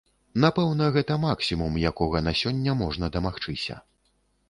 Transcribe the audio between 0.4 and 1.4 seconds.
Напэўна, гэта